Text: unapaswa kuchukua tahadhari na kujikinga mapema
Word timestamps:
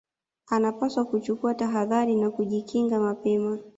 unapaswa 0.57 1.05
kuchukua 1.05 1.53
tahadhari 1.53 2.15
na 2.15 2.29
kujikinga 2.31 2.99
mapema 2.99 3.59